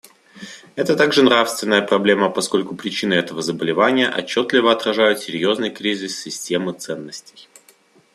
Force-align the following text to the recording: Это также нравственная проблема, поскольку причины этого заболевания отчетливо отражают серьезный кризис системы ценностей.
Это 0.73 0.95
также 0.97 1.21
нравственная 1.21 1.83
проблема, 1.83 2.31
поскольку 2.31 2.75
причины 2.75 3.13
этого 3.13 3.43
заболевания 3.43 4.09
отчетливо 4.09 4.71
отражают 4.71 5.19
серьезный 5.19 5.69
кризис 5.69 6.19
системы 6.19 6.73
ценностей. 6.73 7.47